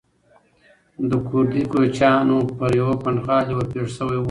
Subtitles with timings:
[1.09, 4.19] د کوردي کوچیانو پر یوه پنډغالي ورپېښ شوی و.